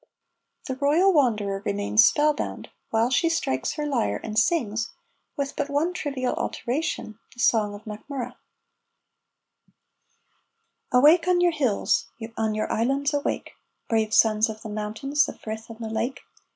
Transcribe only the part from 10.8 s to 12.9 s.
Awake on your hills, on your